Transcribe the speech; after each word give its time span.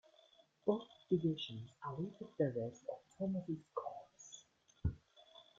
Both 0.65 0.87
divisions 1.11 1.73
awaited 1.85 2.29
the 2.39 2.51
rest 2.57 2.87
of 2.89 3.01
Thomas's 3.19 3.63
corps. 3.75 4.95